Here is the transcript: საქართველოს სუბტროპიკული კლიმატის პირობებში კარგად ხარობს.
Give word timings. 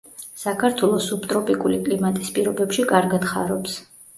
საქართველოს 0.43 1.09
სუბტროპიკული 1.11 1.79
კლიმატის 1.89 2.35
პირობებში 2.39 2.89
კარგად 2.95 3.31
ხარობს. 3.35 3.79